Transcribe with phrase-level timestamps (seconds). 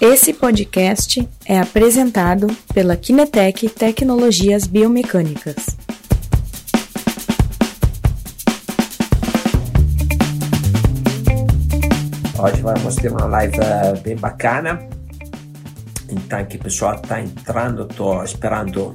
[0.00, 5.56] Esse podcast é apresentado pela Kinetec Tecnologias Biomecânicas.
[12.38, 14.88] Hoje vamos ter uma live eh, bem bacana.
[16.08, 18.94] Então, que o pessoal está entrando, estou esperando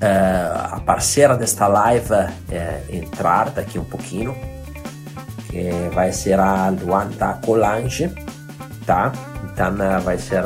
[0.72, 2.30] a parceira desta live uh,
[2.88, 4.34] entrar daqui um pouquinho,
[5.50, 8.10] que vai ser a Luanda Colange
[8.90, 9.12] tá?
[9.44, 10.42] Então vai ser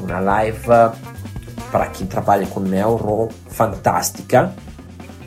[0.00, 0.66] uma live
[1.70, 4.50] para quem trabalha com neuro fantástica.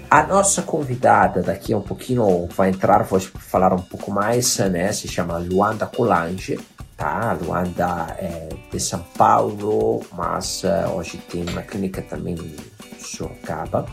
[0.09, 4.91] A nossa convidada daqui a um pouquinho vai entrar, vou falar um pouco mais, né?
[4.91, 6.59] Se chama Luanda Colange,
[6.97, 7.37] tá?
[7.39, 10.63] Luanda é de São Paulo, mas
[10.95, 13.85] hoje tem uma clínica também em Sorocaba.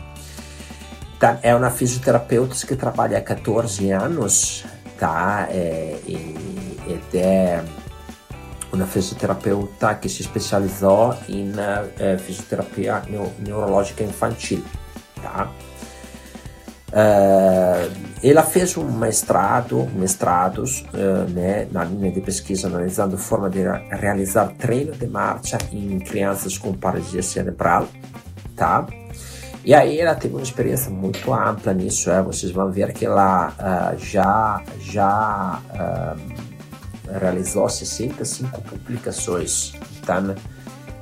[1.19, 1.37] Tá?
[1.43, 4.65] É uma fisioterapeuta que trabalha há 14 anos,
[4.97, 5.47] tá?
[5.51, 6.15] É, e,
[6.87, 7.63] e é
[8.73, 11.51] uma fisioterapeuta que se especializou em
[11.99, 13.01] eh, fisioterapia
[13.39, 14.63] neurológica infantil,
[15.21, 15.51] tá?
[16.93, 17.91] Uh,
[18.23, 24.53] ela fez um mestrado, mestrados, uh, né, na linha de pesquisa analisando forma de realizar
[24.59, 27.87] treino de marcha em crianças com paralisia cerebral,
[28.55, 28.85] tá?
[29.65, 32.21] E aí ela teve uma experiência muito ampla nisso, é?
[32.21, 35.59] vocês vão ver que ela uh, já já
[37.19, 39.73] realizou 65 publicações.
[40.01, 40.35] Então,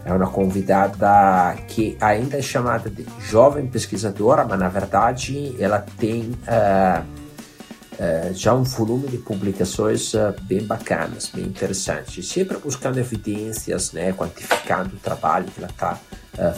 [0.03, 6.31] é uma convidada que ainda é chamada de jovem pesquisadora, mas na verdade ela tem
[6.47, 13.91] uh, uh, já um volume de publicações uh, bem bacanas, bem interessantes, sempre buscando evidências,
[13.91, 15.99] né, quantificando o trabalho que ela está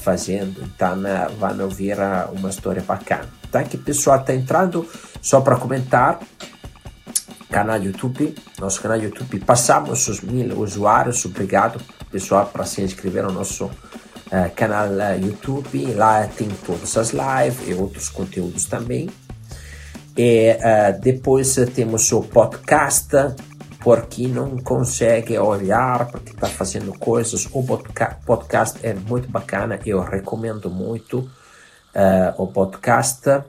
[0.02, 0.62] fazendo.
[0.64, 1.02] Então,
[1.38, 1.98] vão ouvir
[2.32, 3.28] uma história bacana.
[3.52, 3.64] Tá?
[3.64, 4.88] Que pessoal está entrando,
[5.20, 6.20] só para comentar,
[7.54, 9.40] canal YouTube, nosso canal YouTube.
[9.42, 11.80] Passamos os mil usuários, obrigado
[12.12, 15.86] pessoal para se inscrever no nosso uh, canal uh, YouTube.
[15.94, 19.08] Lá tem todas as lives e outros conteúdos também.
[20.18, 23.10] E uh, depois temos o podcast,
[23.80, 27.48] por quem não consegue olhar, porque está fazendo coisas.
[27.52, 27.64] O
[28.26, 31.30] podcast é muito bacana, eu recomendo muito
[32.38, 33.44] o podcast.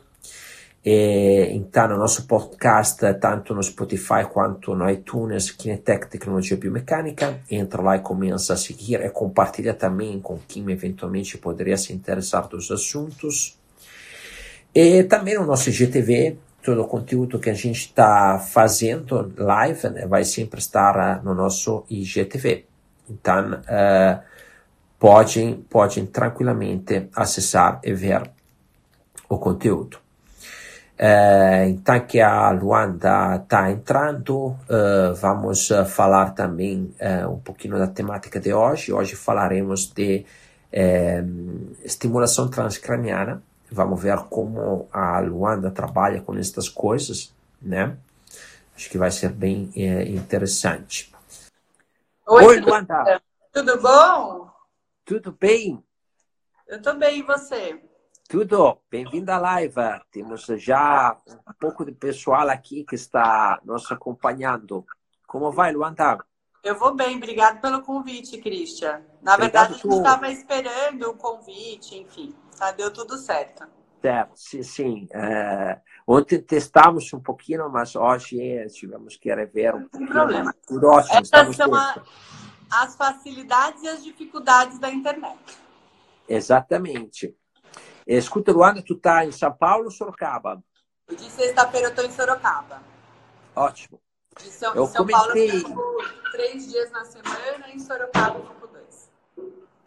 [0.84, 7.81] E, então, no nosso podcast, tanto no Spotify quanto no iTunes, Kinetec Tecnologia Biomecânica, entra
[7.81, 12.71] lá e começa a seguir e compartilha também com quem eventualmente poderia se interessar dos
[12.71, 13.59] assuntos.
[14.75, 20.06] E também no nosso IGTV, todo o conteúdo que a gente está fazendo live né,
[20.06, 22.66] vai sempre estar uh, no nosso IGTV.
[23.09, 24.22] Então, uh,
[24.99, 28.31] podem, podem tranquilamente acessar e ver
[29.31, 30.03] o conteúdo.
[30.94, 36.94] Uh, então que a Luanda está entrando, uh, vamos uh, falar também
[37.28, 38.93] um pouquinho da temática de hoje.
[38.93, 40.25] Hoje falaremos de
[41.83, 43.43] estimulação transcraniana.
[43.71, 47.97] Vamos ver como a Luanda trabalha com estas coisas, né?
[48.77, 51.12] Acho que vai ser bem interessante.
[52.27, 53.21] Oi, Oi Luanda.
[53.53, 54.50] Tudo bom?
[55.04, 55.83] Tudo bem?
[56.66, 57.81] Eu estou bem, e você?
[58.28, 59.74] Tudo, bem-vindo à live.
[60.10, 64.84] Temos já um pouco de pessoal aqui que está nos acompanhando.
[65.26, 66.18] Como vai, Luanda?
[66.62, 69.02] Eu vou bem, obrigado pelo convite, Christian.
[69.22, 73.66] Na obrigado verdade, a gente estava esperando o convite, enfim, tá, deu tudo certo.
[74.00, 75.08] Certo, sim, sim.
[75.12, 80.06] É, ontem testamos um pouquinho, mas hoje tivemos que rever um pouquinho.
[80.06, 80.54] Sem problema.
[80.66, 82.02] Tudo ótimo, Essas são a,
[82.72, 85.38] as facilidades e as dificuldades da internet.
[86.26, 87.36] Exatamente.
[88.06, 90.62] Escuta, Luana, tu tá em São Paulo ou Sorocaba?
[91.09, 92.82] De sexta-feira eu estou em Sorocaba.
[93.54, 94.00] Ótimo.
[94.38, 95.62] De São, eu São comentei...
[95.62, 99.10] Paulo eu fico três dias na semana, em Sorocaba eu fico dois.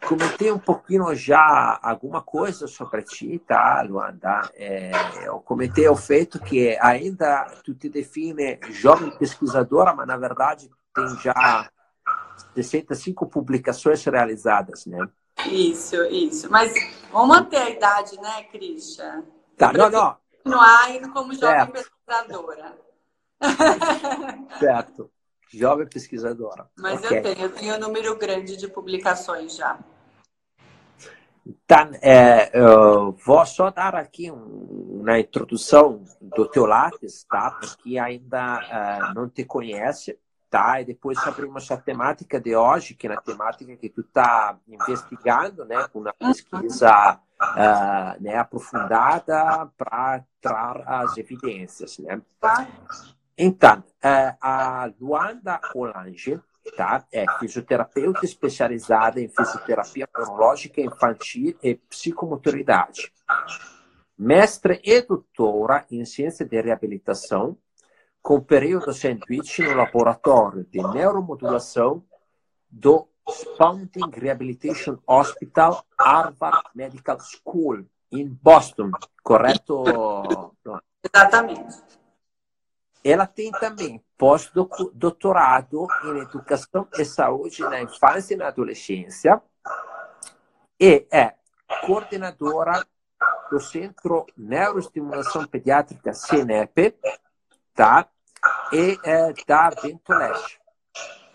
[0.06, 4.50] Comentei um pouquinho já alguma coisa sobre ti, tá, Luanda?
[4.54, 4.90] É,
[5.24, 11.08] eu comentei o feito que ainda tu te define jovem pesquisadora, mas na verdade tem
[11.20, 11.68] já
[12.54, 15.06] 65 publicações realizadas, né?
[15.46, 16.50] Isso, isso.
[16.50, 16.72] Mas
[17.12, 19.24] vamos manter a idade, né, Christian?
[19.56, 20.16] Tá, não, não.
[20.36, 21.72] Continuar indo como jovem certo.
[21.72, 22.78] pesquisadora.
[24.58, 25.10] Certo.
[25.50, 26.68] Jovem pesquisadora.
[26.76, 27.18] Mas okay.
[27.18, 29.78] eu tenho, eu tenho um número grande de publicações já.
[31.66, 37.52] Tá, é, eu vou só dar aqui um, uma introdução do teu lápis, tá?
[37.52, 40.18] Porque ainda uh, não te conhece
[40.50, 40.80] tá?
[40.80, 45.64] E depois abrimos a temática de hoje, que é a temática que tu está investigando,
[45.64, 52.20] né, com uma pesquisa uh, né, aprofundada para trazer as evidências, né?
[53.36, 56.40] Então, uh, a Luanda Olange,
[56.76, 57.04] tá?
[57.12, 63.12] É fisioterapeuta especializada em fisioterapia neurológica infantil e psicomotoridade.
[64.18, 67.56] Mestre e doutora em ciência de reabilitação,
[68.22, 72.04] com período sandwich no laboratório de neuromodulação
[72.70, 78.90] do Spouting Rehabilitation Hospital, Harvard Medical School, em Boston,
[79.22, 79.84] correto?
[81.02, 81.76] Exatamente.
[83.04, 89.40] Ela tem também pós-doutorado em Educação e Saúde na Infância e na Adolescência
[90.80, 91.34] e é
[91.86, 92.86] coordenadora
[93.50, 96.94] do Centro Neuroestimulação Pediátrica CNEP,
[97.78, 98.08] tá?
[98.72, 100.58] E é da Ventoleste.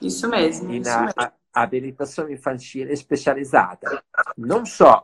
[0.01, 0.73] Isso mesmo.
[0.73, 4.03] E na habilitação infantil especializada.
[4.37, 5.01] Não só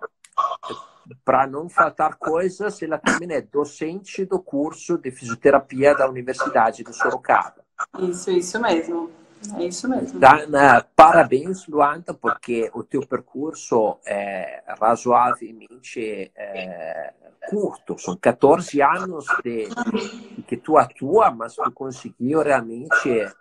[1.24, 6.94] para não faltar coisas, ela também é docente do curso de fisioterapia da Universidade de
[6.94, 7.64] Sorocaba.
[8.00, 9.10] Isso, isso mesmo.
[9.58, 10.20] É isso mesmo.
[10.20, 10.48] Dan,
[10.96, 17.14] parabéns, Luanda, porque o teu percurso é razoavelmente é,
[17.50, 17.98] curto.
[17.98, 19.70] São 14 anos de,
[20.48, 23.32] que tu atua, mas tu conseguiu realmente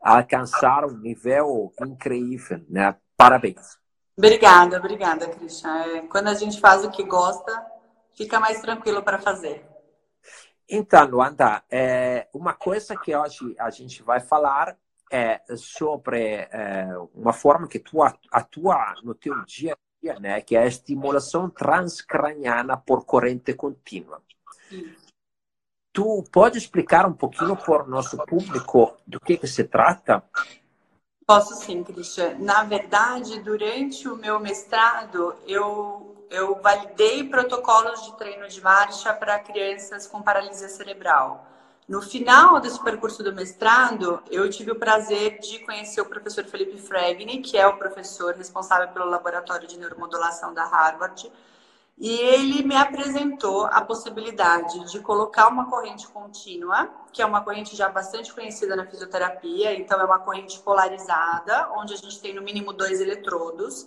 [0.00, 2.64] alcançar um nível incrível.
[2.68, 2.94] Né?
[3.16, 3.78] Parabéns.
[4.16, 5.70] Obrigada, obrigada, Christian.
[5.70, 7.64] É, quando a gente faz o que gosta,
[8.16, 9.64] fica mais tranquilo para fazer.
[10.68, 14.76] Então, Luanda, é, uma coisa que hoje a gente vai falar
[15.10, 20.40] é sobre é, uma forma que tu atua no teu dia a dia, né?
[20.40, 24.22] Que é a estimulação transcraniana por corrente contínua.
[25.92, 30.22] Tu pode explicar um pouquinho para o nosso público do que, que se trata?
[31.26, 32.38] Posso sim, Cristian.
[32.38, 39.38] Na verdade, durante o meu mestrado, eu eu validei protocolos de treino de marcha para
[39.38, 41.46] crianças com paralisia cerebral.
[41.88, 46.76] No final desse percurso do mestrado, eu tive o prazer de conhecer o professor Felipe
[46.76, 51.32] Fregni, que é o professor responsável pelo laboratório de neuromodulação da Harvard,
[51.96, 57.74] e ele me apresentou a possibilidade de colocar uma corrente contínua, que é uma corrente
[57.74, 62.42] já bastante conhecida na fisioterapia, então é uma corrente polarizada, onde a gente tem no
[62.42, 63.84] mínimo dois eletrodos.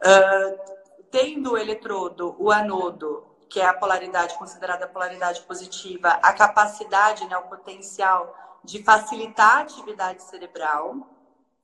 [0.00, 0.74] Uh,
[1.10, 3.22] tendo o eletrodo, o anodo,
[3.54, 9.60] que é a polaridade considerada polaridade positiva, a capacidade, né, o potencial de facilitar a
[9.60, 11.08] atividade cerebral,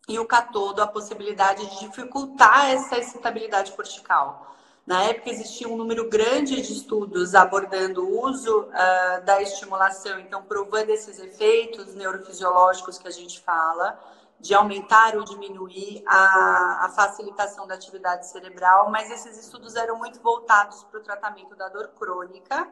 [0.09, 4.55] e o catodo, a possibilidade de dificultar essa excitabilidade cortical.
[4.87, 10.43] Na época existia um número grande de estudos abordando o uso uh, da estimulação, então
[10.43, 13.99] provando esses efeitos neurofisiológicos que a gente fala,
[14.41, 20.21] de aumentar ou diminuir a, a, facilitação da atividade cerebral, mas esses estudos eram muito
[20.21, 22.67] voltados para o tratamento da dor crônica,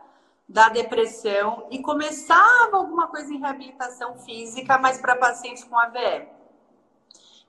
[0.48, 6.28] da depressão e começava alguma coisa em reabilitação física, mas para pacientes com AVE.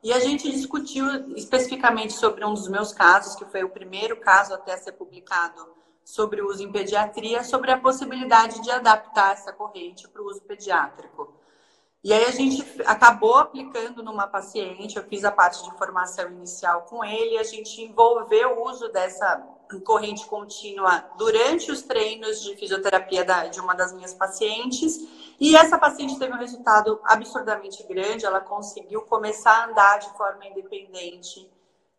[0.04, 4.54] E a gente discutiu especificamente sobre um dos meus casos, que foi o primeiro caso
[4.54, 5.68] até ser publicado
[6.04, 10.42] sobre o uso em pediatria, sobre a possibilidade de adaptar essa corrente para o uso
[10.42, 11.38] pediátrico.
[12.01, 16.84] E aí a gente acabou aplicando numa paciente, eu fiz a parte de formação inicial
[16.84, 19.46] com ele, a gente envolveu o uso dessa
[19.84, 24.98] corrente contínua durante os treinos de fisioterapia da, de uma das minhas pacientes.
[25.40, 30.47] E essa paciente teve um resultado absurdamente grande, ela conseguiu começar a andar de forma
[30.47, 31.52] independente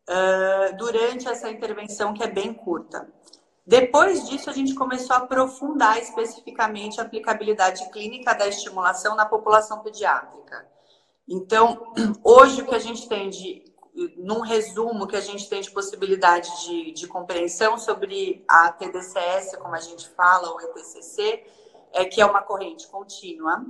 [0.09, 3.07] uh, durante essa intervenção que é bem curta.
[3.67, 9.81] Depois disso, a gente começou a aprofundar especificamente a aplicabilidade clínica da estimulação na população
[9.81, 10.67] pediátrica.
[11.29, 11.93] Então,
[12.25, 13.65] hoje o que a gente tem de,
[14.17, 19.75] num resumo, que a gente tem de possibilidade de, de compreensão sobre a TDCS, como
[19.75, 21.45] a gente fala, ou ETCC,
[21.93, 23.65] é que é uma corrente contínua,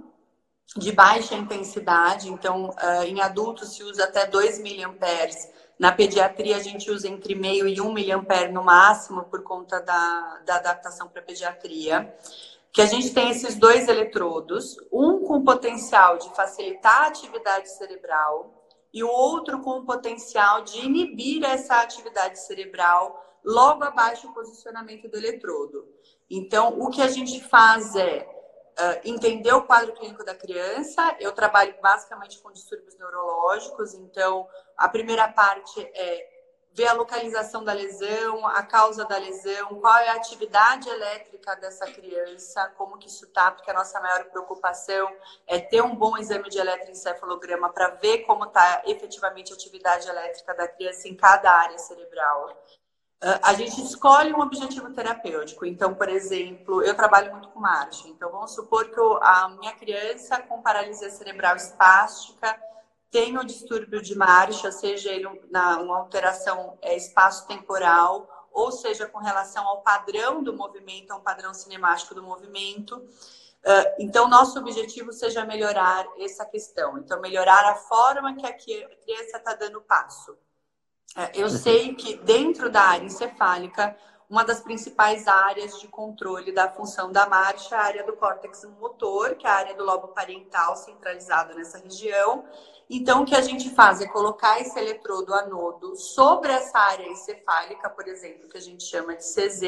[0.76, 2.70] de baixa intensidade, então
[3.04, 5.49] em adultos se usa até 2 miliamperes
[5.80, 10.42] na pediatria, a gente usa entre meio e um miliampere no máximo, por conta da,
[10.44, 12.14] da adaptação para pediatria.
[12.70, 18.62] Que a gente tem esses dois eletrodos, um com potencial de facilitar a atividade cerebral
[18.92, 25.08] e o outro com o potencial de inibir essa atividade cerebral logo abaixo do posicionamento
[25.08, 25.88] do eletrodo.
[26.28, 28.28] Então, o que a gente faz é
[28.79, 31.17] uh, entender o quadro clínico da criança.
[31.21, 36.41] Eu trabalho basicamente com distúrbios neurológicos, então a primeira parte é
[36.73, 41.85] ver a localização da lesão, a causa da lesão, qual é a atividade elétrica dessa
[41.87, 45.12] criança, como que isso está, porque a nossa maior preocupação
[45.47, 50.55] é ter um bom exame de eletroencefalograma para ver como está efetivamente a atividade elétrica
[50.55, 52.57] da criança em cada área cerebral.
[53.23, 55.67] Ah, a gente escolhe um objetivo terapêutico.
[55.67, 58.09] Então, por exemplo, eu trabalho muito com marcha.
[58.09, 62.59] Então, vamos supor que a minha criança com paralisia cerebral espástica
[63.11, 69.19] tem o distúrbio de marcha, seja ele na, uma alteração é, espaço-temporal, ou seja, com
[69.19, 72.97] relação ao padrão do movimento, a um padrão cinemático do movimento.
[72.97, 76.99] Uh, então, nosso objetivo seja melhorar essa questão.
[76.99, 80.37] Então, melhorar a forma que a criança está dando passo.
[81.17, 81.57] Uh, eu uhum.
[81.57, 83.97] sei que dentro da área encefálica,
[84.31, 88.64] uma das principais áreas de controle da função da marcha é a área do córtex
[88.81, 92.45] motor, que é a área do lobo parental centralizado nessa região.
[92.88, 97.90] Então, o que a gente faz é colocar esse eletrodo anodo sobre essa área encefálica,
[97.90, 99.62] por exemplo, que a gente chama de CZ,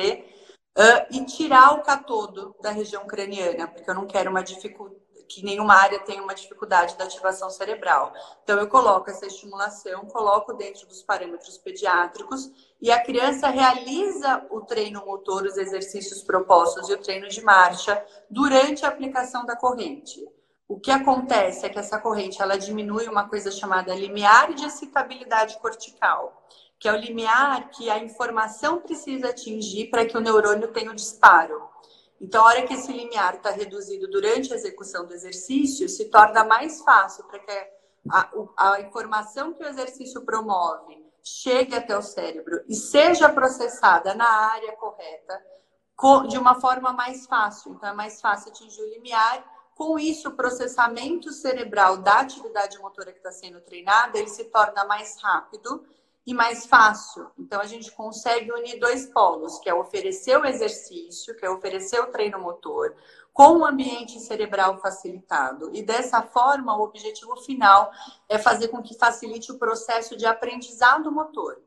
[0.79, 5.02] uh, e tirar o catodo da região craniana, porque eu não quero uma dificuldade
[5.35, 8.13] que nenhuma área tenha uma dificuldade da ativação cerebral.
[8.43, 14.61] Então, eu coloco essa estimulação, coloco dentro dos parâmetros pediátricos e a criança realiza o
[14.61, 20.21] treino motor, os exercícios propostos e o treino de marcha durante a aplicação da corrente.
[20.69, 25.59] O que acontece é que essa corrente ela diminui uma coisa chamada limiar de excitabilidade
[25.59, 26.47] cortical,
[26.79, 30.95] que é o limiar que a informação precisa atingir para que o neurônio tenha o
[30.95, 31.72] disparo.
[32.23, 36.45] Então, a hora que esse limiar está reduzido durante a execução do exercício, se torna
[36.45, 37.53] mais fácil para que
[38.09, 44.29] a, a, informação que o exercício promove chegue até o cérebro e seja processada na
[44.53, 45.43] área correta
[46.29, 47.73] de uma forma mais fácil.
[47.73, 49.45] Então, é mais fácil atingir o limiar.
[49.75, 54.85] Com isso, o processamento cerebral da atividade motora que está sendo treinada, ele se torna
[54.85, 55.85] mais rápido
[56.27, 57.31] e mais fácil.
[57.39, 62.01] Então, a gente consegue unir dois polos, que é oferecer o exercício, que é oferecer
[62.01, 62.95] o treino motor,
[63.33, 65.71] com um ambiente cerebral facilitado.
[65.75, 67.91] E dessa forma, o objetivo final
[68.29, 71.61] é fazer com que facilite o processo de aprendizado motor.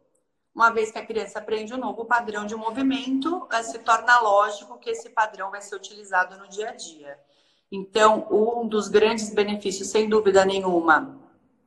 [0.53, 4.77] Uma vez que a criança aprende um novo padrão de movimento, eh, se torna lógico
[4.77, 7.19] que esse padrão vai ser utilizado no dia a dia.
[7.69, 11.19] Então, um dos grandes benefícios, sem dúvida nenhuma,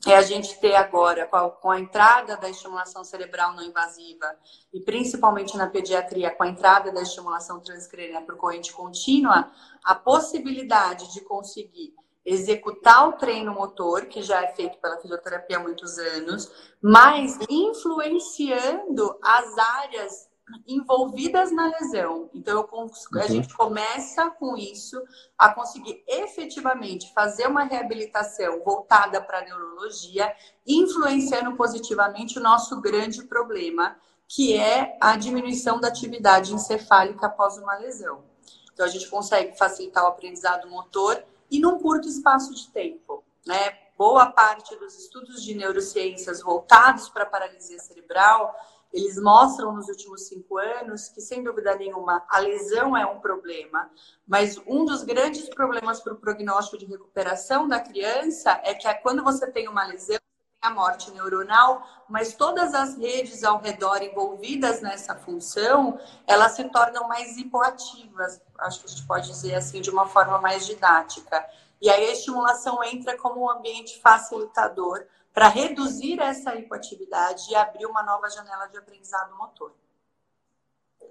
[0.06, 4.36] é a gente ter agora, com a, com a, entrada da estimulação cerebral não invasiva,
[4.72, 9.50] e principalmente na pediatria, com a entrada da estimulação transcraniana por corrente contínua,
[9.82, 15.60] a possibilidade de conseguir executar o treino motor, que já é feito pela fisioterapia há
[15.60, 20.27] muitos anos, mas influenciando as áreas
[20.66, 22.30] envolvidas na lesão.
[22.34, 23.28] Então, a uhum.
[23.28, 25.02] gente começa com isso
[25.36, 30.34] a conseguir efetivamente fazer uma reabilitação voltada para a neurologia,
[30.66, 37.76] influenciando positivamente o nosso grande problema, que é a diminuição da atividade encefálica após uma
[37.76, 38.24] lesão.
[38.72, 43.88] Então, a gente consegue facilitar o aprendizado motor e num curto espaço de tempo, né?
[43.96, 48.54] Boa parte dos estudos de neurociências voltados para a paralisia cerebral
[48.92, 53.90] eles mostram nos últimos cinco anos que, sem dúvida nenhuma, a lesão é um problema,
[54.26, 59.22] mas um dos grandes problemas para o prognóstico de recuperação da criança é que quando
[59.22, 60.18] você tem uma lesão,
[60.60, 67.06] a morte neuronal, mas todas as redes ao redor envolvidas nessa função, elas se tornam
[67.06, 71.44] mais hipoativas, acho que a gente pode dizer assim, de uma forma mais didática.
[71.80, 77.86] E aí a estimulação entra como um ambiente facilitador para reduzir essa hipoatividade e abrir
[77.86, 79.74] uma nova janela de aprendizado motor.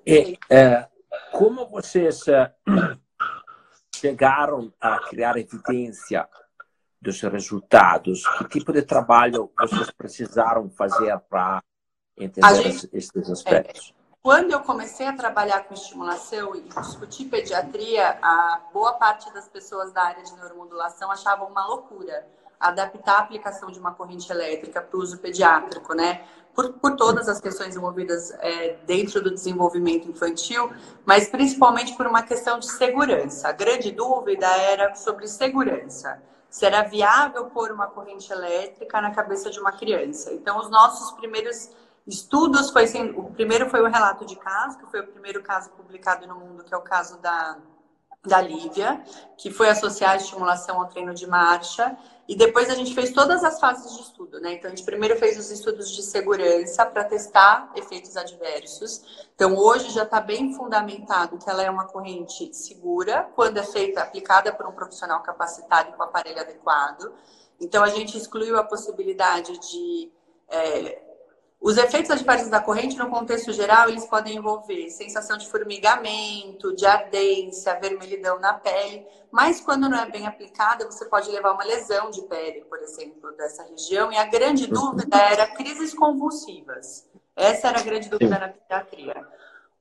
[0.05, 0.88] E, é,
[1.31, 2.53] como vocês é,
[3.95, 6.27] chegaram a criar evidência
[7.01, 8.24] dos resultados?
[8.38, 11.63] Que tipo de trabalho vocês precisaram fazer para
[12.17, 13.93] entender gente, esses aspectos?
[13.93, 19.47] É, quando eu comecei a trabalhar com estimulação e discutir pediatria, a boa parte das
[19.47, 22.27] pessoas da área de neuromodulação achavam uma loucura
[22.60, 26.24] adaptar a aplicação de uma corrente elétrica para o uso pediátrico, né?
[26.54, 30.72] Por, por todas as questões envolvidas é, dentro do desenvolvimento infantil,
[31.06, 33.50] mas principalmente por uma questão de segurança.
[33.50, 36.20] A grande dúvida era sobre segurança.
[36.50, 40.34] Se era viável pôr uma corrente elétrica na cabeça de uma criança.
[40.34, 41.70] Então, os nossos primeiros
[42.08, 42.86] estudos foi
[43.16, 46.64] o primeiro foi o relato de caso, que foi o primeiro caso publicado no mundo,
[46.64, 47.58] que é o caso da
[48.27, 49.01] da Lívia,
[49.38, 51.98] que foi associar a estimulação ao treino de marcha.
[52.27, 54.53] E depois a gente fez todas as fases de estudo, né?
[54.53, 59.25] Então a gente primeiro fez os estudos de segurança para testar efeitos adversos.
[59.34, 64.01] Então hoje já está bem fundamentado que ela é uma corrente segura quando é feita,
[64.01, 67.13] aplicada por um profissional capacitado e com aparelho adequado.
[67.62, 70.12] Então a gente excluiu a possibilidade de
[70.50, 71.07] é,
[71.67, 76.86] os efeitos adversos da corrente, no contexto geral, eles podem envolver sensação de formigamento, de
[76.86, 82.09] ardência, vermelhidão na pele, mas quando não é bem aplicada, você pode levar uma lesão
[82.09, 84.09] de pele, por exemplo, dessa região.
[84.13, 87.05] E a grande dúvida era crises convulsivas.
[87.36, 89.27] Essa era a grande dúvida na pediatria.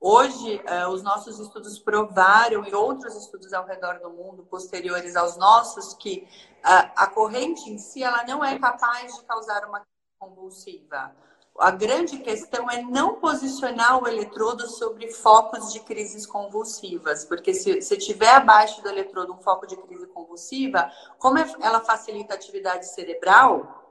[0.01, 5.37] Hoje, uh, os nossos estudos provaram, e outros estudos ao redor do mundo, posteriores aos
[5.37, 6.27] nossos, que
[6.65, 9.87] uh, a corrente em si ela não é capaz de causar uma
[10.19, 11.15] convulsiva.
[11.59, 17.81] A grande questão é não posicionar o eletrodo sobre focos de crises convulsivas, porque se,
[17.81, 22.37] se tiver abaixo do eletrodo um foco de crise convulsiva, como é, ela facilita a
[22.37, 23.85] atividade cerebral,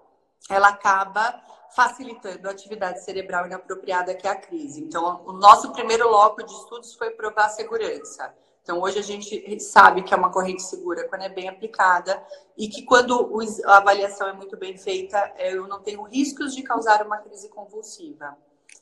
[0.49, 1.41] ela acaba
[1.75, 4.81] facilitando a atividade cerebral inapropriada que é a crise.
[4.81, 8.33] Então, o nosso primeiro bloco de estudos foi provar a segurança.
[8.65, 12.19] Então, hoje a gente sabe que é uma corrente segura quando é bem aplicada
[12.57, 16.63] e que quando a avaliação é muito bem feita, é, eu não tenho riscos de
[16.63, 18.35] causar uma crise convulsiva.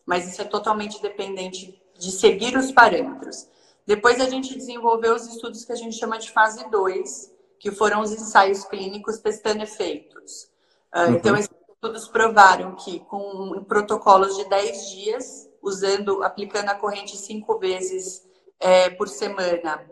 [0.05, 3.45] Mas isso é totalmente dependente de seguir os parâmetros.
[3.85, 7.99] Depois a gente desenvolveu os estudos que a gente chama de fase 2, que foram
[7.99, 10.47] os ensaios clínicos testando efeitos.
[10.93, 11.15] Ah, uhum.
[11.15, 17.59] Então, esses estudos provaram que com protocolos de 10 dias, usando, aplicando a corrente cinco
[17.59, 19.83] vezes é, por semana,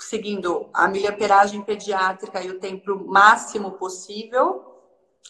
[0.00, 4.68] seguindo a miliamperagem pediátrica e o tempo máximo possível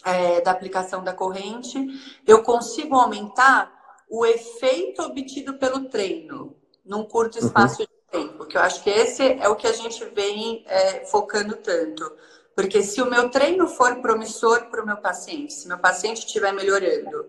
[0.03, 1.77] é, da aplicação da corrente,
[2.25, 3.77] eu consigo aumentar
[4.09, 6.55] o efeito obtido pelo treino
[6.85, 7.45] num curto uhum.
[7.45, 7.87] espaço uhum.
[7.87, 11.55] de tempo, que eu acho que esse é o que a gente vem é, focando
[11.57, 12.11] tanto.
[12.55, 16.51] Porque se o meu treino for promissor para o meu paciente, se meu paciente estiver
[16.51, 17.25] melhorando,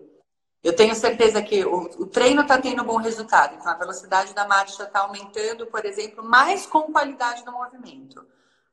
[0.63, 3.55] eu tenho certeza que o, o treino está tendo bom resultado.
[3.55, 8.23] Então, a velocidade da marcha está aumentando, por exemplo, mais com qualidade do movimento.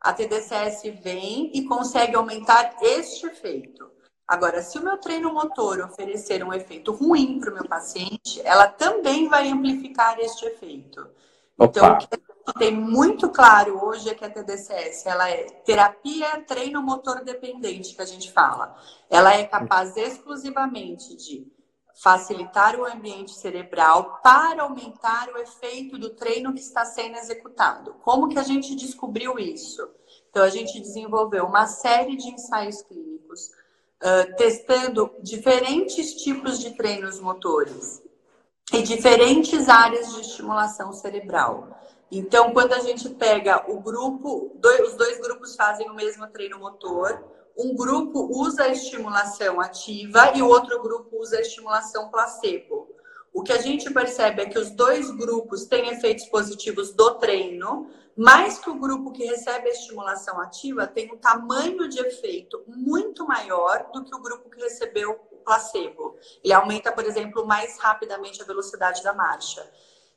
[0.00, 3.90] A TDCS vem e consegue aumentar este efeito.
[4.26, 8.68] Agora, se o meu treino motor oferecer um efeito ruim para o meu paciente, ela
[8.68, 11.08] também vai amplificar este efeito.
[11.58, 12.04] Então, Opa.
[12.04, 16.82] Então, o que tem muito claro hoje é que a TDCS ela é terapia treino
[16.82, 18.76] motor dependente, que a gente fala.
[19.08, 21.57] Ela é capaz exclusivamente de
[22.02, 27.94] facilitar o ambiente cerebral para aumentar o efeito do treino que está sendo executado.
[28.02, 29.88] Como que a gente descobriu isso?
[30.30, 37.18] Então, a gente desenvolveu uma série de ensaios clínicos, uh, testando diferentes tipos de treinos
[37.18, 38.00] motores
[38.72, 41.68] e diferentes áreas de estimulação cerebral.
[42.12, 46.60] Então, quando a gente pega o grupo, dois, os dois grupos fazem o mesmo treino
[46.60, 52.88] motor, um grupo usa a estimulação ativa e o outro grupo usa a estimulação placebo.
[53.32, 57.90] O que a gente percebe é que os dois grupos têm efeitos positivos do treino,
[58.16, 63.26] mas que o grupo que recebe a estimulação ativa tem um tamanho de efeito muito
[63.26, 66.16] maior do que o grupo que recebeu o placebo.
[66.42, 69.68] Ele aumenta, por exemplo, mais rapidamente a velocidade da marcha.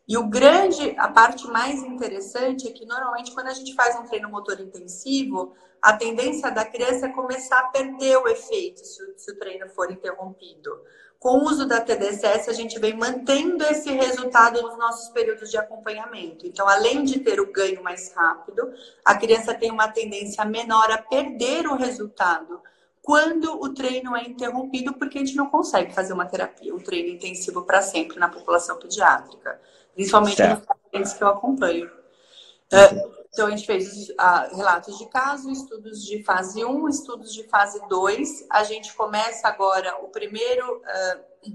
[0.08, 4.04] E o grande, a parte mais interessante é que normalmente quando a gente faz um
[4.04, 9.14] treino motor intensivo, a tendência da criança é começar a perder o efeito se o,
[9.18, 10.72] se o treino for interrompido.
[11.18, 15.58] Com o uso da TDCS, a gente vem mantendo esse resultado nos nossos períodos de
[15.58, 16.48] acompanhamento.
[16.48, 18.74] Então, além de ter o ganho mais rápido,
[19.06, 22.60] a criança tem uma tendência menor a perder o resultado
[23.02, 27.10] quando o treino é interrompido, porque a gente não consegue fazer uma terapia, um treino
[27.10, 29.60] intensivo para sempre na população pediátrica,
[29.94, 30.60] principalmente certo.
[30.60, 31.88] nos pacientes que eu acompanho.
[31.88, 37.44] Uh, então, a gente fez uh, relatos de caso, estudos de fase 1, estudos de
[37.44, 38.48] fase 2.
[38.50, 41.52] A gente começa agora o primeiro uh,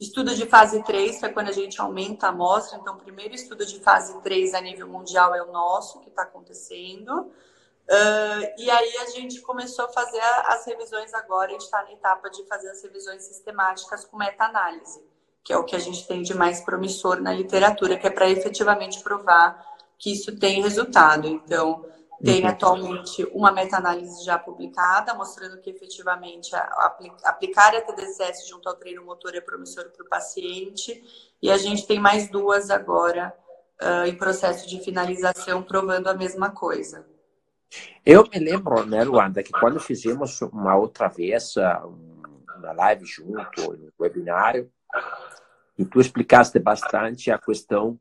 [0.00, 2.78] estudo de fase 3, que é quando a gente aumenta a amostra.
[2.78, 6.22] Então, o primeiro estudo de fase 3 a nível mundial é o nosso, que está
[6.22, 7.30] acontecendo.
[7.88, 11.92] Uh, e aí a gente começou a fazer as revisões agora, a gente está na
[11.92, 15.02] etapa de fazer as revisões sistemáticas com meta-análise,
[15.44, 18.28] que é o que a gente tem de mais promissor na literatura, que é para
[18.28, 19.64] efetivamente provar
[19.98, 21.26] que isso tem resultado.
[21.26, 21.84] Então,
[22.22, 22.48] tem uhum.
[22.48, 26.50] atualmente uma meta-análise já publicada, mostrando que efetivamente
[27.24, 31.02] aplicar a TDCS junto ao treino motor é promissor para o paciente.
[31.40, 33.32] E a gente tem mais duas agora
[33.80, 37.06] uh, em processo de finalização, provando a mesma coisa.
[38.04, 43.90] Eu me lembro, né, Luanda, que quando fizemos uma outra vez uma live junto, um
[44.00, 44.70] webinário,
[45.78, 47.98] e tu explicaste bastante a questão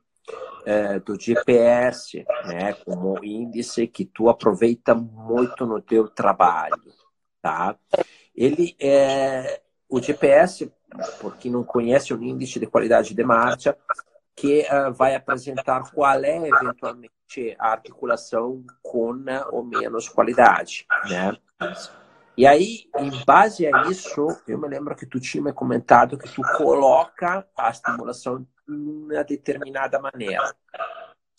[0.65, 6.82] é, do GPS, né, como índice que tu aproveita muito no teu trabalho,
[7.41, 7.76] tá?
[8.36, 10.71] Ele é o GPS,
[11.21, 13.78] por quem não conhece o índice de qualidade de marcha,
[14.36, 19.15] que uh, vai apresentar qual é eventualmente a articulação com
[19.52, 21.36] ou menos qualidade, né?
[22.38, 26.30] E aí, em base a isso, eu me lembro que tu tinha me comentado que
[26.30, 30.54] tu coloca a estimulação de uma determinada maneira.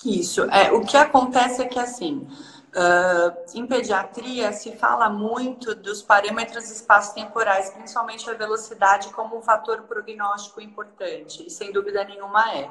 [0.04, 0.42] Isso.
[0.50, 2.26] É, o que acontece é que, assim,
[2.74, 9.82] uh, em pediatria se fala muito dos parâmetros espaço-temporais, principalmente a velocidade, como um fator
[9.82, 12.70] prognóstico importante, e sem dúvida nenhuma é.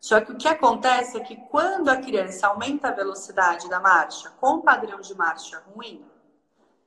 [0.00, 4.32] Só que o que acontece é que quando a criança aumenta a velocidade da marcha
[4.40, 6.04] com padrão de marcha ruim,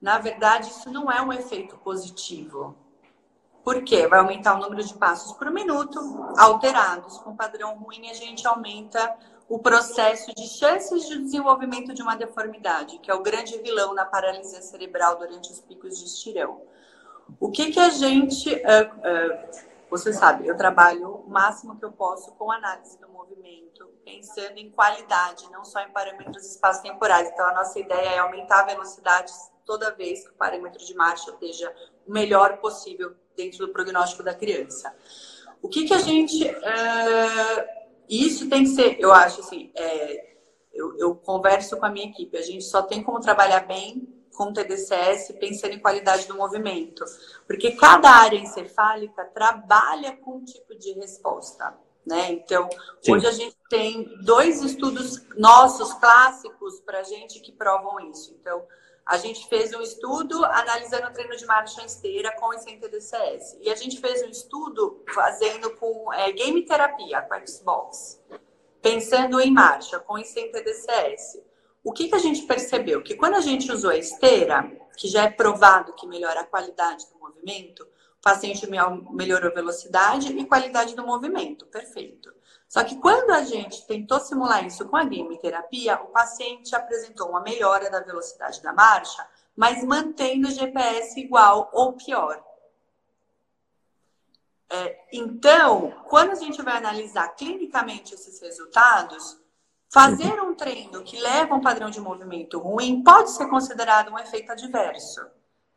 [0.02, 2.76] na verdade isso não é um efeito positivo.
[3.64, 4.06] Por quê?
[4.08, 6.00] Vai aumentar o número de passos por minuto
[6.38, 7.18] alterados.
[7.18, 9.18] Com padrão ruim, a gente aumenta
[9.50, 14.06] o processo de chances de desenvolvimento de uma deformidade, que é o grande vilão na
[14.06, 16.62] paralisia cerebral durante os picos de estirão.
[17.40, 18.54] O que, que a gente.
[18.54, 23.88] Uh, uh, você sabe, eu trabalho o máximo que eu posso com análise do movimento,
[24.04, 27.30] pensando em qualidade, não só em parâmetros espaço-temporais.
[27.30, 29.32] Então, a nossa ideia é aumentar a velocidade
[29.66, 31.74] toda vez que o parâmetro de marcha esteja
[32.06, 34.96] o melhor possível dentro do prognóstico da criança.
[35.62, 36.46] O que, que a gente.
[36.46, 40.36] Uh, isso tem que ser, eu acho assim, é,
[40.72, 44.50] eu, eu, converso com a minha equipe, a gente só tem como trabalhar bem com
[44.50, 47.04] o TDCS pensando em qualidade do movimento,
[47.48, 51.76] porque cada área encefálica trabalha com um tipo de resposta.
[52.06, 52.34] Né?
[52.34, 52.70] Então,
[53.02, 53.14] Sim.
[53.14, 58.36] hoje a gente tem dois estudos nossos clássicos para a gente que provam isso.
[58.40, 58.62] Então,
[59.06, 63.58] a gente fez um estudo analisando o treino de marcha esteira com e sem TDCS.
[63.62, 68.20] E a gente fez um estudo fazendo com é, game terapia, com Xbox,
[68.82, 71.40] pensando em marcha com e sem TDCS.
[71.84, 73.04] O que, que a gente percebeu?
[73.04, 77.06] Que quando a gente usou a esteira, que já é provado que melhora a qualidade
[77.14, 78.68] do movimento, o paciente
[79.12, 81.68] melhorou velocidade e qualidade do movimento.
[81.68, 82.34] Perfeito.
[82.76, 87.30] Só que quando a gente tentou simular isso com a game terapia, o paciente apresentou
[87.30, 92.44] uma melhora da velocidade da marcha, mas mantendo o GPS igual ou pior.
[94.70, 99.40] É, então, quando a gente vai analisar clinicamente esses resultados,
[99.90, 104.52] fazer um treino que leva um padrão de movimento ruim pode ser considerado um efeito
[104.52, 105.22] adverso.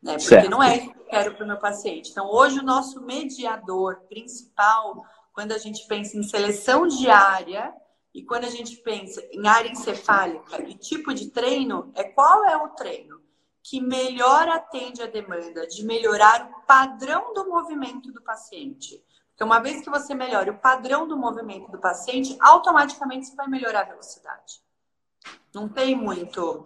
[0.03, 0.17] Né?
[0.17, 0.49] Porque certo.
[0.49, 2.11] não é isso que eu quero para o meu paciente.
[2.11, 5.05] Então, hoje, o nosso mediador principal
[5.39, 7.73] quando a gente pensa em seleção diária
[8.13, 12.57] e quando a gente pensa em área encefálica e tipo de treino, é qual é
[12.57, 13.21] o treino
[13.63, 19.01] que melhor atende a demanda de melhorar o padrão do movimento do paciente.
[19.29, 23.47] Porque uma vez que você melhora o padrão do movimento do paciente, automaticamente você vai
[23.47, 24.61] melhorar a velocidade.
[25.53, 26.63] Não tem muito.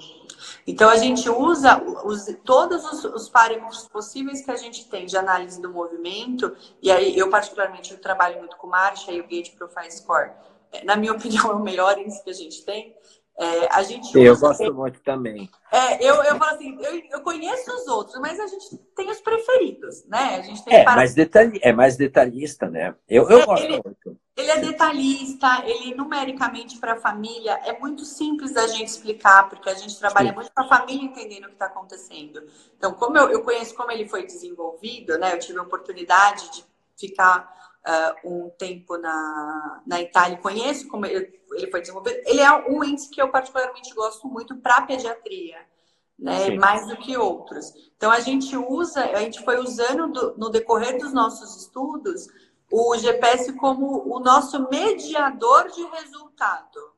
[0.67, 5.17] Então a gente usa os, todos os, os, parâmetros possíveis que a gente tem de
[5.17, 9.55] análise do movimento, e aí eu particularmente eu trabalho muito com marcha e o Gate
[9.55, 10.31] Profile Score.
[10.71, 12.93] É, na minha opinião, é o melhor índice que a gente tem.
[13.39, 15.49] É, a gente eu gosto muito também.
[15.71, 19.19] É, eu, eu falo assim, eu, eu, conheço os outros, mas a gente tem os
[19.21, 20.35] preferidos, né?
[20.35, 22.93] A gente tem é, mais detalhe, é mais detalhista, né?
[23.09, 24.19] Eu, eu é, gosto ele, muito.
[24.37, 29.67] Ele é detalhista, ele numericamente para a família é muito simples da gente explicar, porque
[29.67, 30.35] a gente trabalha Sim.
[30.35, 32.43] muito para a família entendendo o que está acontecendo.
[32.77, 35.33] Então, como eu, eu conheço como ele foi desenvolvido, né?
[35.33, 36.63] Eu tive a oportunidade de
[36.95, 42.21] ficar uh, um tempo na, na Itália, conheço como ele, ele foi desenvolvido.
[42.25, 45.57] Ele é um índice que eu particularmente gosto muito para pediatria,
[46.17, 46.45] né?
[46.45, 46.57] Sim.
[46.57, 47.73] Mais do que outros.
[47.95, 52.27] Então a gente usa, a gente foi usando do, no decorrer dos nossos estudos
[52.71, 56.93] o GPS como o nosso mediador de resultado.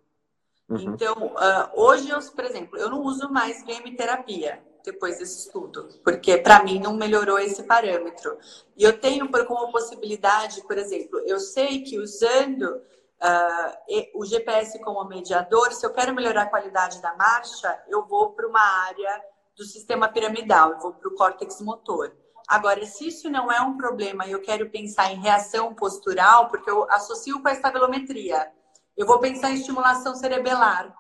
[0.70, 0.78] Uhum.
[0.80, 5.90] Então, uh, hoje, eu, por exemplo, eu não uso mais game terapia depois desse estudo,
[6.04, 8.38] porque para mim não melhorou esse parâmetro.
[8.78, 15.04] E eu tenho como possibilidade, por exemplo, eu sei que usando uh, o GPS como
[15.06, 19.22] mediador, se eu quero melhorar a qualidade da marcha, eu vou para uma área
[19.56, 22.16] do sistema piramidal, eu vou para o córtex motor.
[22.48, 26.70] Agora, se isso não é um problema e eu quero pensar em reação postural, porque
[26.70, 28.52] eu associo com a estabilometria,
[28.96, 30.96] eu vou pensar em estimulação cerebelar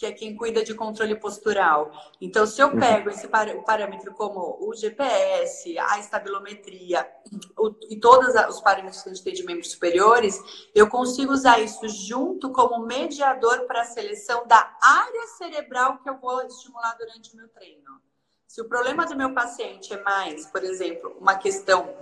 [0.00, 1.92] que é quem cuida de controle postural.
[2.18, 2.80] Então, se eu uhum.
[2.80, 7.06] pego esse parâmetro como o GPS, a estabilometria
[7.54, 10.40] o, e todos os parâmetros que a gente tem de membros superiores,
[10.74, 16.16] eu consigo usar isso junto como mediador para a seleção da área cerebral que eu
[16.16, 18.00] vou estimular durante o meu treino.
[18.48, 21.94] Se o problema do meu paciente é mais, por exemplo, uma questão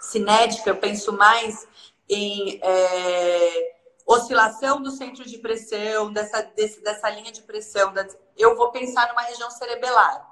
[0.00, 1.66] cinética, eu penso mais
[2.08, 2.60] em.
[2.62, 3.79] É,
[4.12, 7.94] oscilação do centro de pressão, dessa, desse, dessa linha de pressão,
[8.36, 10.28] eu vou pensar numa região cerebelar.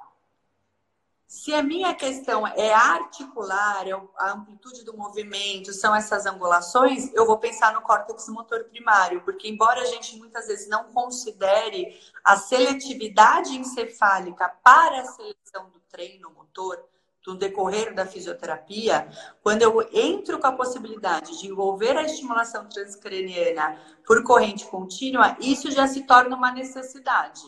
[1.29, 7.27] Se a minha questão é articular, é a amplitude do movimento, são essas angulações, eu
[7.27, 12.37] vou pensar no córtex motor primário, porque embora a gente muitas vezes não considere a
[12.37, 16.83] seletividade encefálica para a seleção do treino motor,
[17.27, 19.09] no decorrer da fisioterapia,
[19.43, 25.71] quando eu entro com a possibilidade de envolver a estimulação transcraniana por corrente contínua, isso
[25.71, 27.43] já se torna uma necessidade.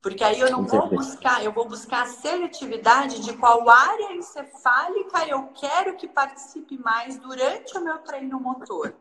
[0.00, 5.26] Porque aí eu não vou buscar, eu vou buscar a seletividade de qual área encefálica
[5.26, 8.94] eu quero que participe mais durante o meu treino motor.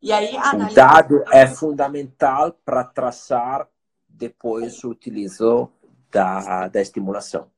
[0.00, 3.66] E aí, o dado é fundamental para traçar
[4.08, 5.70] depois o utilizo
[6.10, 7.50] da, da estimulação.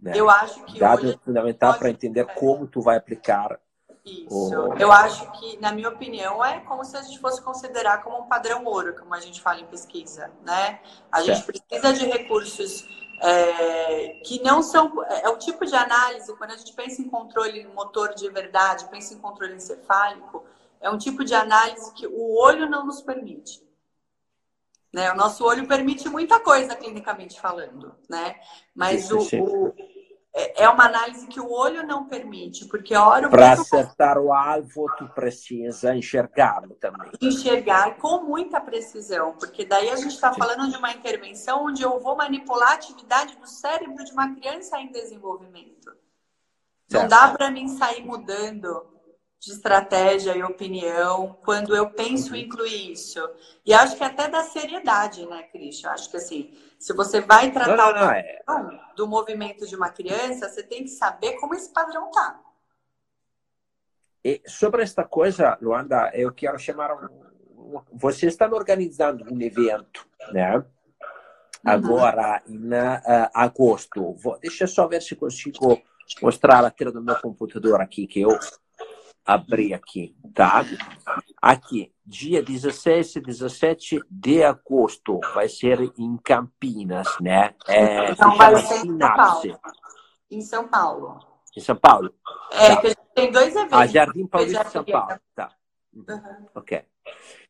[0.00, 0.12] Né?
[0.14, 3.58] Eu acho que dado é fundamental para entender como tu vai aplicar
[4.06, 4.28] isso.
[4.30, 4.74] O...
[4.78, 8.28] Eu acho que, na minha opinião, é como se a gente fosse considerar como um
[8.28, 10.80] padrão ouro, como a gente fala em pesquisa, né?
[11.10, 11.26] A certo.
[11.26, 12.84] gente precisa de recursos
[13.20, 15.02] é, que não são.
[15.04, 19.12] É o tipo de análise, quando a gente pensa em controle motor de verdade, pensa
[19.12, 20.44] em controle encefálico,
[20.80, 23.66] é um tipo de análise que o olho não nos permite.
[24.92, 25.12] Né?
[25.12, 28.36] O nosso olho permite muita coisa clinicamente falando, né?
[28.74, 29.74] Mas o, o,
[30.36, 34.34] é, é uma análise que o olho não permite, porque a hora Para acertar o
[34.34, 37.10] alvo, tu precisa enxergá-lo também.
[37.22, 41.98] Enxergar com muita precisão, porque daí a gente está falando de uma intervenção onde eu
[41.98, 45.90] vou manipular a atividade do cérebro de uma criança em desenvolvimento.
[46.86, 47.02] Certo.
[47.02, 48.95] Não dá para mim sair mudando
[49.46, 53.20] de estratégia e opinião quando eu penso em incluir isso.
[53.64, 55.90] E acho que até da seriedade, né, Cristian?
[55.90, 58.42] Acho que assim, se você vai tratar não, não, não, é...
[58.96, 62.40] do movimento de uma criança, você tem que saber como esse padrão tá.
[64.24, 67.08] E sobre esta coisa, Luanda, eu quero chamar.
[67.92, 70.56] Você está organizando um evento, né?
[70.56, 70.64] Uhum.
[71.64, 74.12] Agora, em uh, agosto.
[74.14, 74.36] Vou...
[74.40, 75.80] Deixa eu só ver se consigo
[76.20, 78.36] mostrar a tela do meu computador aqui, que eu
[79.26, 80.64] abrir aqui, tá?
[81.42, 87.54] Aqui, dia 16 e 17 de agosto, vai ser em Campinas, né?
[87.66, 89.60] É, então vai ser em São Paulo.
[90.30, 91.18] Em São Paulo.
[91.56, 92.14] Em São Paulo?
[92.52, 92.80] É, tá.
[92.80, 93.78] que a gente tem dois eventos.
[93.78, 95.50] A Jardim Paulista, São Paulo, tá.
[95.92, 96.46] Uhum.
[96.54, 96.84] Ok.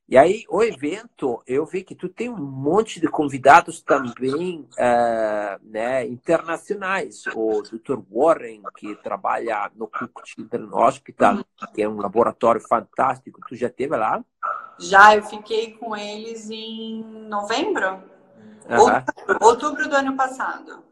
[0.08, 5.60] E aí, o evento, eu vi que tu tem um monte de convidados também uh,
[5.64, 7.24] né, internacionais.
[7.34, 7.98] O Dr.
[8.08, 13.40] Warren, que trabalha no Cook Children's Hospital, que é um laboratório fantástico.
[13.48, 14.24] Tu já esteve lá?
[14.78, 17.94] Já, eu fiquei com eles em novembro.
[18.68, 18.78] Uhum.
[18.78, 20.84] Outubro, outubro do ano passado.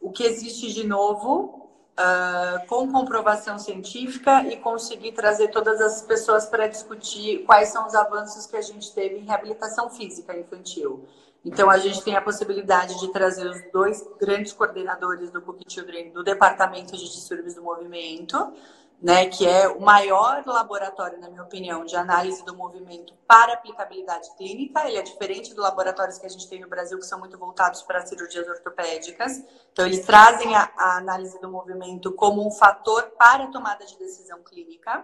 [0.01, 6.47] o que existe de novo uh, com comprovação científica e conseguir trazer todas as pessoas
[6.47, 11.07] para discutir quais são os avanços que a gente teve em reabilitação física infantil.
[11.45, 16.13] Então, a gente tem a possibilidade de trazer os dois grandes coordenadores do Cook Children
[16.13, 18.53] do Departamento de Distúrbios do Movimento,
[19.01, 24.29] né, que é o maior laboratório, na minha opinião, de análise do movimento para aplicabilidade
[24.37, 24.87] clínica.
[24.87, 27.81] Ele é diferente dos laboratórios que a gente tem no Brasil, que são muito voltados
[27.83, 29.43] para cirurgias ortopédicas.
[29.73, 33.97] Então, eles trazem a, a análise do movimento como um fator para a tomada de
[33.97, 35.03] decisão clínica.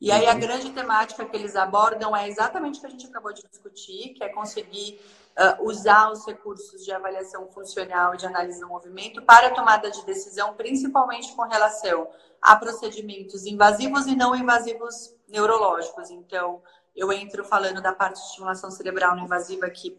[0.00, 0.40] E aí, a uhum.
[0.40, 4.24] grande temática que eles abordam é exatamente o que a gente acabou de discutir, que
[4.24, 4.98] é conseguir
[5.38, 10.04] uh, usar os recursos de avaliação funcional e de análise do movimento para tomada de
[10.04, 12.08] decisão, principalmente com relação
[12.40, 16.10] a procedimentos invasivos e não invasivos neurológicos.
[16.10, 16.62] Então,
[16.94, 19.98] eu entro falando da parte de estimulação cerebral não invasiva que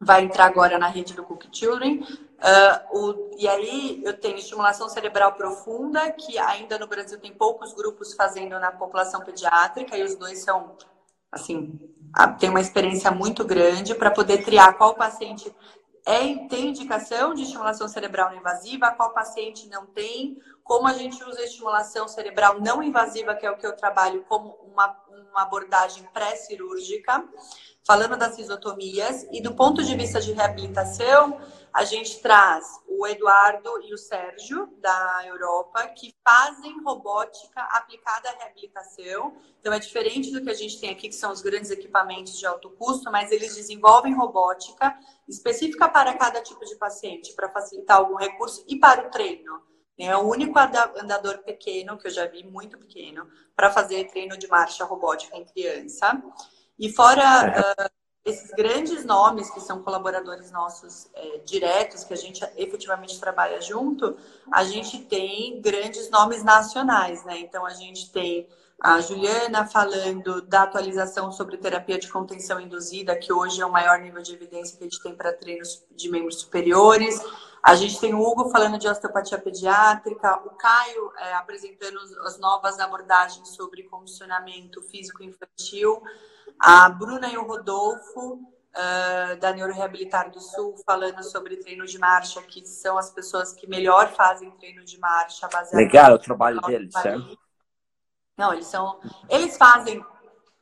[0.00, 2.00] vai entrar agora na rede do Cook Children.
[2.02, 7.74] Uh, o, e aí eu tenho estimulação cerebral profunda, que ainda no Brasil tem poucos
[7.74, 10.76] grupos fazendo na população pediátrica, e os dois são,
[11.32, 11.78] assim,
[12.38, 15.52] tem uma experiência muito grande para poder triar qual paciente
[16.08, 21.40] é, tem indicação de estimulação cerebral invasiva, qual paciente não tem, como a gente usa
[21.40, 24.96] a estimulação cerebral não invasiva, que é o que eu trabalho, como uma,
[25.30, 27.22] uma abordagem pré-cirúrgica,
[27.84, 29.26] falando das fisiotomias.
[29.30, 31.38] E do ponto de vista de reabilitação,
[31.78, 38.32] a gente traz o Eduardo e o Sérgio, da Europa, que fazem robótica aplicada à
[38.32, 39.36] reabilitação.
[39.60, 42.44] Então, é diferente do que a gente tem aqui, que são os grandes equipamentos de
[42.44, 48.16] alto custo, mas eles desenvolvem robótica específica para cada tipo de paciente, para facilitar algum
[48.16, 49.62] recurso e para o treino.
[49.96, 54.48] É o único andador pequeno, que eu já vi, muito pequeno, para fazer treino de
[54.48, 56.20] marcha robótica em criança.
[56.76, 62.44] E fora uh, esses grandes nomes, que são colaboradores nossos é, diretos, que a gente
[62.56, 64.16] efetivamente trabalha junto,
[64.52, 67.38] a gente tem grandes nomes nacionais, né?
[67.38, 68.46] Então, a gente tem
[68.80, 73.98] a Juliana falando da atualização sobre terapia de contenção induzida, que hoje é o maior
[73.98, 77.20] nível de evidência que a gente tem para treinos de membros superiores.
[77.60, 82.78] A gente tem o Hugo falando de osteopatia pediátrica, o Caio é, apresentando as novas
[82.78, 86.00] abordagens sobre condicionamento físico infantil,
[86.60, 92.42] a Bruna e o Rodolfo, uh, da Neuroreabilitar do Sul, falando sobre treino de marcha,
[92.42, 95.48] que são as pessoas que melhor fazem treino de marcha.
[95.72, 97.38] Legal o trabalho deles, certo?
[98.36, 99.00] Não, eles são.
[99.28, 100.04] Eles fazem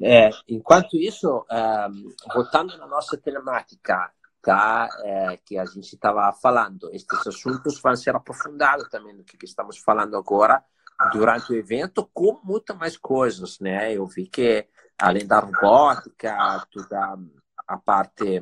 [0.01, 4.89] É, enquanto isso, um, voltando na nossa telemática, tá?
[5.03, 9.47] É, que a gente estava falando, estes assuntos vão ser aprofundados também do que, que
[9.47, 10.63] estamos falando agora
[11.12, 13.93] durante o evento, com muitas mais coisas, né?
[13.93, 14.67] Eu vi que
[14.99, 17.19] além da robótica, toda
[17.67, 18.40] a parte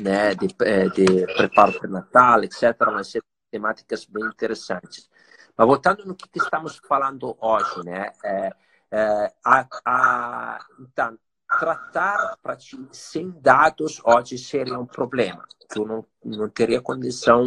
[0.00, 5.08] né, de, é, de preparo pré-natal, etc., vão ser temáticas bem interessantes.
[5.56, 8.12] Mas voltando no que, que estamos falando hoje, né?
[8.24, 8.52] É,
[8.92, 11.18] é, a, a, então,
[11.58, 15.44] tratar para ti sem dados hoje seria um problema.
[15.68, 17.46] Tu não, não teria condição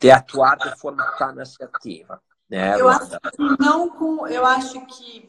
[0.00, 2.20] de atuar de forma tão assertiva.
[2.52, 4.26] Né, eu acho que não com.
[4.26, 5.26] Eu acho que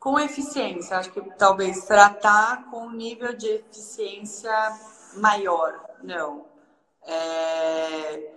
[0.00, 0.98] com eficiência.
[0.98, 4.52] Acho que talvez tratar com um nível de eficiência
[5.14, 5.78] maior.
[6.02, 6.44] Não.
[7.06, 8.32] É...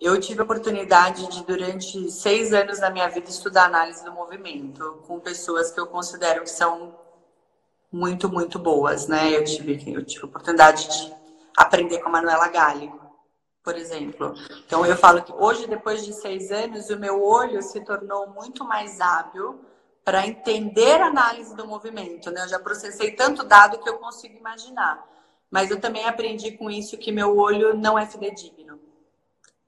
[0.00, 5.02] Eu tive a oportunidade de, durante seis anos da minha vida, estudar análise do movimento
[5.06, 6.94] com pessoas que eu considero que são
[7.92, 9.36] muito, muito boas, né?
[9.36, 11.14] Eu tive, eu tive a oportunidade de
[11.54, 12.90] aprender com a Manuela Galli,
[13.64, 14.34] por exemplo.
[14.66, 18.62] Então, eu falo que hoje, depois de seis anos, o meu olho se tornou muito
[18.62, 19.58] mais hábil
[20.04, 22.42] para entender a análise do movimento, né?
[22.42, 25.02] Eu já processei tanto dado que eu consigo imaginar.
[25.50, 28.78] Mas eu também aprendi com isso que meu olho não é fidedigno.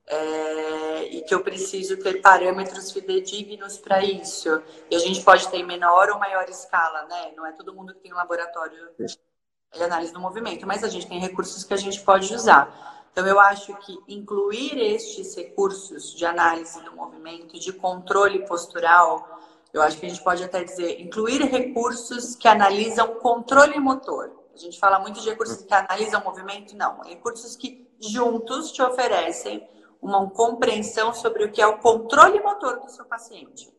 [0.09, 4.62] É, e que eu preciso ter parâmetros fidedignos para isso.
[4.90, 7.32] E a gente pode ter em menor ou maior escala, né?
[7.35, 11.09] Não é todo mundo que tem um laboratório de análise do movimento, mas a gente
[11.09, 12.95] tem recursos que a gente pode usar.
[13.16, 19.40] Então, eu acho que incluir estes recursos de análise do movimento, de controle postural,
[19.72, 24.31] eu acho que a gente pode até dizer incluir recursos que analisam controle motor.
[24.55, 27.00] A gente fala muito de recursos que analisam movimento, não.
[27.00, 29.66] Recursos que juntos te oferecem
[30.02, 33.72] uma compreensão sobre o que é o controle motor do seu paciente.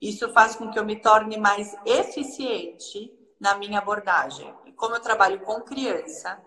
[0.00, 4.54] Isso faz com que eu me torne mais eficiente na minha abordagem.
[4.66, 6.40] E como eu trabalho com criança,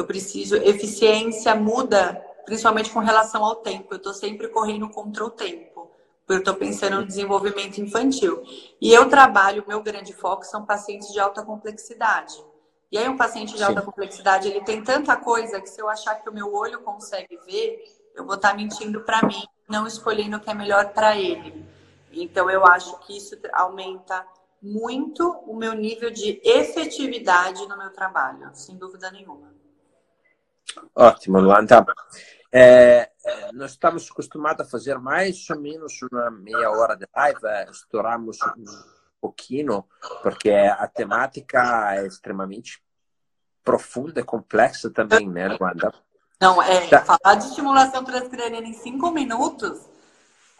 [0.00, 0.56] eu preciso.
[0.56, 3.94] Eficiência muda, principalmente com relação ao tempo.
[3.94, 5.90] Eu estou sempre correndo contra o tempo.
[6.28, 8.42] Eu estou pensando no desenvolvimento infantil.
[8.80, 12.36] E eu trabalho, meu grande foco são pacientes de alta complexidade.
[12.92, 13.86] E aí, um paciente de alta Sim.
[13.86, 17.82] complexidade, ele tem tanta coisa que se eu achar que o meu olho consegue ver,
[18.14, 21.64] eu vou estar mentindo para mim, não escolhendo o que é melhor para ele.
[22.12, 24.26] Então, eu acho que isso aumenta
[24.60, 29.57] muito o meu nível de efetividade no meu trabalho, sem dúvida nenhuma.
[30.94, 31.84] Ótimo, Luanda.
[32.52, 37.70] É, é, nós estamos acostumados a fazer mais ou menos uma meia hora de live,
[37.70, 38.64] estouramos um
[39.20, 39.84] pouquinho,
[40.22, 42.82] porque a temática é extremamente
[43.62, 45.92] profunda e complexa também, né, Luanda?
[46.40, 47.04] Não, é, tá.
[47.04, 49.78] falar de estimulação transcraniana em cinco minutos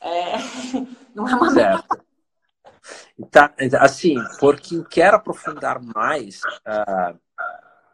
[0.00, 0.36] é,
[1.14, 2.04] não é uma certo.
[3.18, 3.48] Então,
[3.80, 7.18] assim, por quem quer aprofundar mais uh,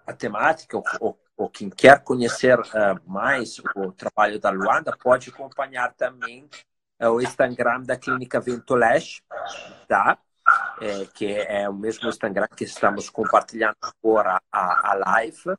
[0.06, 1.18] a temática, ou, ou,
[1.52, 6.48] quem quer conhecer uh, mais o trabalho da Luanda, pode acompanhar também
[7.00, 9.22] uh, o Instagram da Clínica Ventoleste,
[9.88, 10.18] tá?
[10.80, 15.56] É, que é o mesmo Instagram que estamos compartilhando agora a, a live.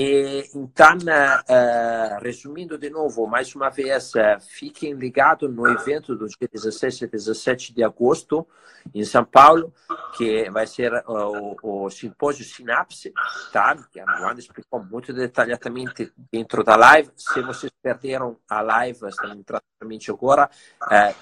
[0.00, 6.28] E, então, uh, resumindo de novo, mais uma vez, uh, fiquem ligados no evento do
[6.28, 8.46] dia 16 e 17 de agosto
[8.94, 9.74] em São Paulo,
[10.16, 13.12] que vai ser uh, o, o simpósio Sinapse,
[13.52, 13.76] tá?
[13.90, 17.10] que a Luana explicou muito detalhadamente dentro da live.
[17.16, 19.77] Se vocês perderam a live, estamos imediatamente
[20.10, 20.50] agora,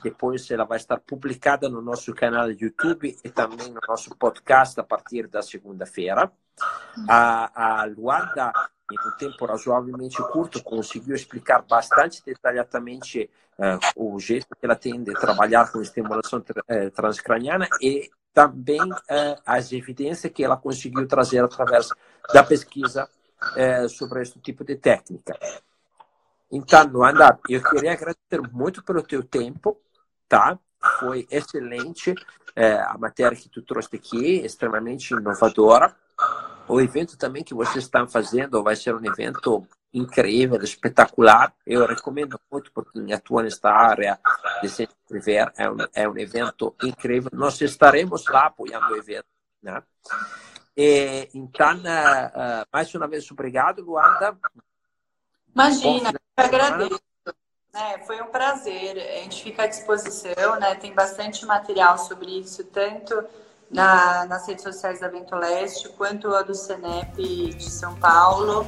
[0.03, 4.85] depois ela vai estar publicada no nosso canal YouTube e também no nosso podcast a
[4.85, 6.31] partir da segunda-feira.
[7.09, 8.53] A, a Luanda,
[8.91, 13.29] em um tempo razoavelmente curto, conseguiu explicar bastante detalhadamente
[13.59, 19.41] uh, o jeito que ela tem de trabalhar com estimulação uh, transcraniana e também uh,
[19.45, 21.91] as evidências que ela conseguiu trazer através
[22.33, 23.09] da pesquisa
[23.91, 25.39] sobre esse tipo de técnica.
[26.51, 29.81] Então, Luanda, eu queria agradecer muito pelo teu tempo,
[30.29, 30.59] tá?
[31.01, 32.15] Foi excelente
[32.89, 35.95] a matéria que tu trouxe aqui, extremamente inovadora
[36.69, 41.55] o evento também que vocês estão fazendo vai ser um evento incrível, espetacular.
[41.67, 44.19] Eu recomendo muito porque quem atua nesta área
[44.61, 45.53] de se inscrever.
[45.57, 47.31] É um, é um evento incrível.
[47.33, 49.27] Nós estaremos lá apoiando o evento.
[49.63, 49.83] Né?
[50.77, 54.37] E, então, uh, mais uma vez, obrigado, Luanda.
[55.55, 57.01] Imagina, eu agradeço.
[57.75, 58.97] É, foi um prazer.
[58.97, 60.75] A gente fica à disposição, né?
[60.77, 63.23] Tem bastante material sobre isso, tanto
[63.71, 68.63] na, nas redes sociais da Vento Leste, quanto a do Senep de São Paulo.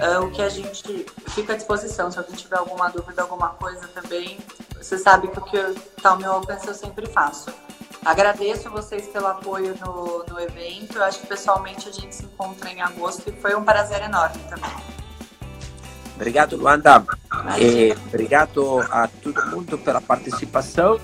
[0.00, 2.10] Uh, o que a gente fica à disposição.
[2.10, 4.38] Se alguém tiver alguma dúvida, alguma coisa também,
[4.76, 7.52] você sabe que o que está ao meu alcance eu sempre faço.
[8.04, 10.96] Agradeço vocês pelo apoio no, no evento.
[10.96, 14.42] Eu acho que pessoalmente a gente se encontra em agosto e foi um prazer enorme
[14.48, 14.99] também.
[16.20, 17.02] Obrigado, Luanda.
[17.58, 21.00] E obrigado a todo mundo pela participação.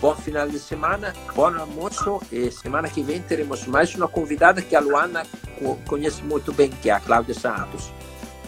[0.00, 4.74] Bom final de semana, bom almoço e semana que vem teremos mais uma convidada que
[4.74, 5.24] a Luana
[5.86, 7.92] conhece muito bem, que é a Cláudia Santos.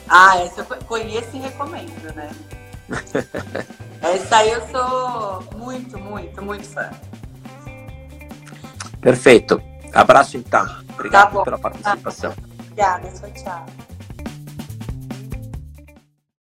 [0.09, 2.31] Ah, essa eu conheço e recomendo, né?
[4.01, 6.91] essa aí eu sou muito, muito, muito fã.
[9.03, 9.63] Perfeito.
[9.93, 10.67] Abraço então.
[10.95, 12.35] Obrigado tá pela participação.
[12.71, 13.67] Obrigada, tchau, tchau.